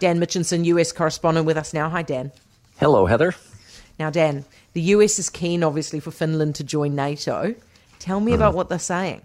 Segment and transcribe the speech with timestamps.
[0.00, 1.88] Dan Mitchinson, US correspondent, with us now.
[1.90, 2.32] Hi, Dan.
[2.78, 3.34] Hello, Heather.
[3.98, 7.54] Now, Dan, the US is keen, obviously, for Finland to join NATO.
[7.98, 8.36] Tell me mm.
[8.36, 9.20] about what they're saying.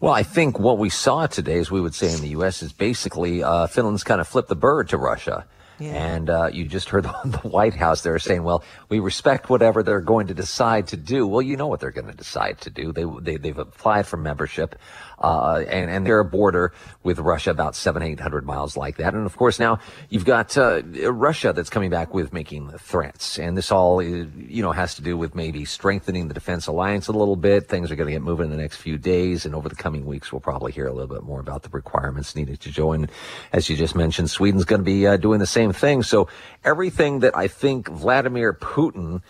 [0.00, 2.72] Well, I think what we saw today, as we would say in the U.S., is
[2.72, 5.44] basically uh, Finland's kind of flipped the bird to Russia.
[5.80, 10.00] And uh, you just heard the White House there saying, "Well, we respect whatever they're
[10.00, 12.92] going to decide to do." Well, you know what they're going to decide to do.
[12.92, 14.76] They, they they've applied for membership,
[15.20, 16.72] uh, and and they're a border
[17.02, 19.14] with Russia about seven eight hundred miles like that.
[19.14, 23.56] And of course, now you've got uh, Russia that's coming back with making threats, and
[23.56, 27.36] this all you know has to do with maybe strengthening the defense alliance a little
[27.36, 27.68] bit.
[27.68, 30.06] Things are going to get moving in the next few days, and over the coming
[30.06, 33.08] weeks, we'll probably hear a little bit more about the requirements needed to join.
[33.52, 36.02] As you just mentioned, Sweden's going to be uh, doing the same same thing.
[36.02, 36.28] So
[36.64, 39.22] everything that I think Vladimir Putin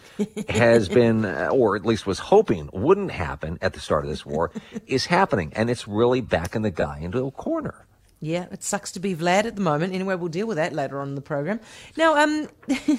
[0.48, 4.26] has been, uh, or at least was hoping wouldn't happen at the start of this
[4.26, 4.50] war,
[4.86, 5.52] is happening.
[5.54, 7.86] And it's really backing the guy into a corner.
[8.20, 9.94] Yeah, it sucks to be Vlad at the moment.
[9.94, 11.60] Anyway, we'll deal with that later on in the program.
[11.96, 12.48] Now, um,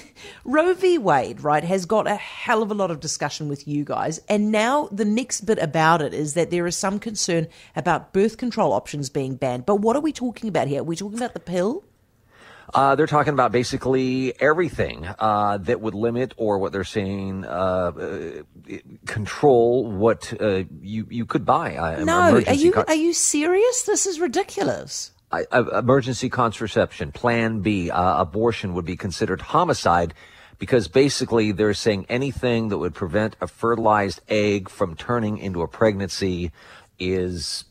[0.44, 0.96] Roe v.
[0.96, 4.18] Wade, right, has got a hell of a lot of discussion with you guys.
[4.30, 8.38] And now the next bit about it is that there is some concern about birth
[8.38, 9.66] control options being banned.
[9.66, 10.80] But what are we talking about here?
[10.80, 11.84] Are we talking about the pill?
[12.72, 17.48] Uh, they're talking about basically everything uh, that would limit or what they're saying uh,
[17.48, 18.76] uh
[19.06, 21.76] control what uh, you you could buy.
[21.76, 23.82] Uh, no, are you con- are you serious?
[23.82, 25.12] This is ridiculous.
[25.32, 25.44] I,
[25.78, 30.12] emergency contraception, Plan B, abortion would be considered homicide
[30.58, 35.68] because basically they're saying anything that would prevent a fertilized egg from turning into a
[35.68, 36.50] pregnancy
[36.98, 37.64] is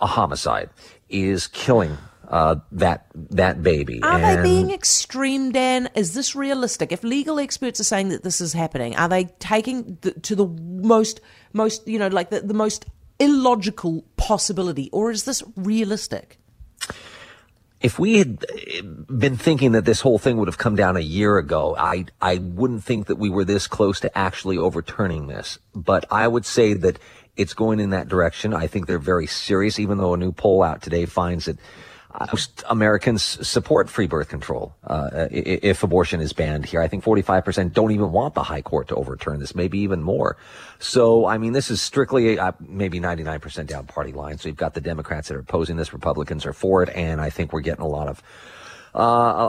[0.00, 0.70] a homicide,
[1.08, 4.02] is killing uh, that that baby.
[4.02, 5.88] Are and they being extreme, Dan?
[5.94, 6.92] Is this realistic?
[6.92, 10.46] If legal experts are saying that this is happening, are they taking the, to the
[10.46, 11.20] most
[11.52, 12.84] most you know like the, the most
[13.18, 16.38] illogical possibility, or is this realistic?
[17.80, 18.44] If we had
[19.06, 22.36] been thinking that this whole thing would have come down a year ago, I I
[22.36, 25.58] wouldn't think that we were this close to actually overturning this.
[25.74, 26.98] But I would say that
[27.36, 28.52] it's going in that direction.
[28.52, 31.58] I think they're very serious, even though a new poll out today finds that
[32.32, 36.80] most Americans support free birth control uh, if abortion is banned here.
[36.80, 40.36] I think 45% don't even want the high court to overturn this, maybe even more.
[40.78, 44.42] So, I mean, this is strictly uh, maybe 99% down party lines.
[44.42, 47.30] So you've got the Democrats that are opposing this, Republicans are for it, and I
[47.30, 48.22] think we're getting a lot of
[48.94, 49.02] uh,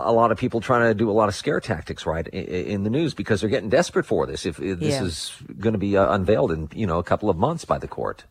[0.05, 2.43] a, a, lot of people trying to do a lot of scare tactics, right, in,
[2.43, 4.45] in the news because they're getting desperate for this.
[4.45, 5.03] If, if this yeah.
[5.03, 7.87] is going to be uh, unveiled in you know a couple of months by the
[7.87, 8.25] court.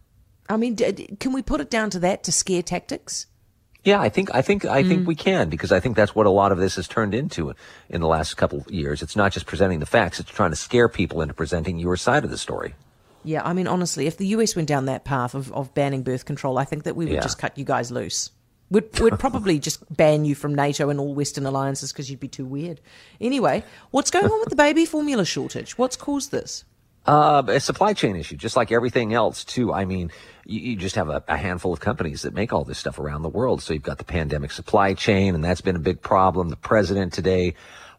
[0.50, 3.26] I mean, can we put it down to that to scare tactics?
[3.84, 4.88] Yeah, I think I think I mm.
[4.88, 7.54] think we can because I think that's what a lot of this has turned into
[7.88, 9.02] in the last couple of years.
[9.02, 12.24] It's not just presenting the facts; it's trying to scare people into presenting your side
[12.24, 12.74] of the story.
[13.24, 16.24] Yeah, I mean, honestly, if the US went down that path of, of banning birth
[16.24, 17.20] control, I think that we would yeah.
[17.20, 18.30] just cut you guys loose.
[18.70, 22.28] We'd, we'd probably just ban you from NATO and all Western alliances because you'd be
[22.28, 22.80] too weird.
[23.20, 25.78] Anyway, what's going on with the baby formula shortage?
[25.78, 26.64] What's caused this?
[27.06, 29.72] Uh, a supply chain issue, just like everything else, too.
[29.72, 30.10] I mean,
[30.44, 33.22] you, you just have a, a, handful of companies that make all this stuff around
[33.22, 33.62] the world.
[33.62, 36.50] So you've got the pandemic supply chain, and that's been a big problem.
[36.50, 37.54] The president today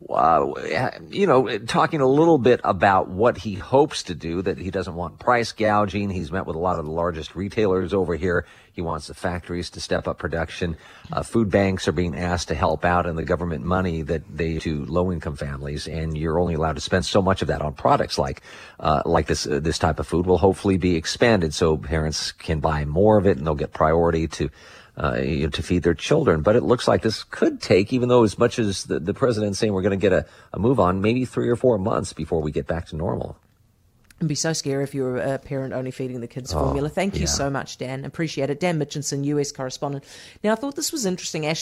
[0.07, 4.71] uh, you know, talking a little bit about what he hopes to do, that he
[4.71, 6.09] doesn't want price gouging.
[6.09, 8.45] He's met with a lot of the largest retailers over here.
[8.71, 10.77] He wants the factories to step up production.
[11.11, 14.57] Uh, food banks are being asked to help out in the government money that they
[14.59, 17.73] to low income families, and you're only allowed to spend so much of that on
[17.73, 18.41] products like
[18.79, 22.61] uh, like this uh, this type of food will hopefully be expanded so parents can
[22.61, 24.49] buy more of it and they'll get priority to
[24.99, 26.41] uh, you know, to feed their children.
[26.41, 29.57] But it looks like this could take, even though as much as the, the president's
[29.59, 32.41] saying we're going to get a, a move on, maybe three or four months before
[32.41, 33.38] we get back to normal.
[34.19, 36.89] It'd be so scary if you were a parent only feeding the kids oh, formula.
[36.89, 37.27] Thank you yeah.
[37.27, 38.03] so much, Dan.
[38.03, 38.59] Appreciate it.
[38.59, 40.03] Dan Mitchinson, US correspondent.
[40.43, 41.45] Now, I thought this was interesting.
[41.45, 41.57] Ashley